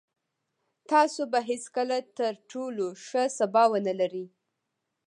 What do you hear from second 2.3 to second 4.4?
ټولو ښه سبا ونلرئ.